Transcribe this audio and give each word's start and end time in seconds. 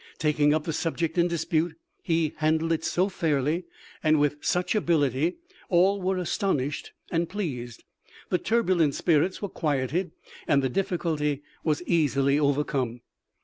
Taking 0.17 0.51
up 0.51 0.63
the 0.63 0.73
subject 0.73 1.15
in 1.19 1.27
dispute, 1.27 1.75
he 2.01 2.33
handled 2.37 2.71
it 2.71 2.83
so 2.83 3.07
fairly 3.07 3.65
and 4.01 4.19
with 4.19 4.37
such 4.43 4.73
ability, 4.73 5.35
all 5.69 6.01
were 6.01 6.17
astonished 6.17 6.91
and 7.11 7.29
pleased." 7.29 7.83
The 8.29 8.39
turbulent 8.39 8.95
spirits 8.95 9.43
were 9.43 9.49
quieted 9.49 10.09
and 10.47 10.63
the 10.63 10.69
difificulty 10.71 11.43
was 11.63 11.83
easily 11.83 12.39
overcome. 12.39 13.01